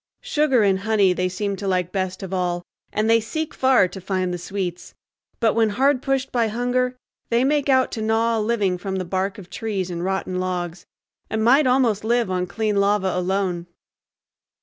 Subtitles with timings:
[0.23, 4.01] Sugar and honey they seem to like best of all, and they seek far to
[4.01, 4.95] find the sweets;
[5.39, 6.97] but when hard pushed by hunger
[7.29, 10.87] they make out to gnaw a living from the bark of trees and rotten logs,
[11.29, 13.67] and might almost live on clean lava alone.